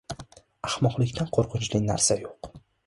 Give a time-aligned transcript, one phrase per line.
[0.69, 2.55] •Ahmoqlikdan qo‘rqinchli narsa yo‘q.